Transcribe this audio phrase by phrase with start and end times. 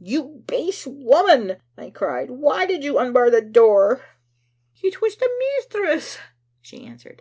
[0.00, 4.00] "You base woman!" I cried, "why did you unbar the door?"
[4.82, 6.16] "It was the mistress,"
[6.62, 7.12] she answered.